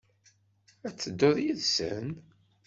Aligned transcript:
Ad 0.87 0.93
d-teddu 0.95 1.31
yid-sen? 1.43 2.07